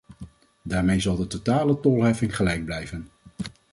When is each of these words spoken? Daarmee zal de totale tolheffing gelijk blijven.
Daarmee 0.61 0.99
zal 0.99 1.15
de 1.15 1.27
totale 1.27 1.79
tolheffing 1.79 2.35
gelijk 2.35 2.65
blijven. 2.65 3.07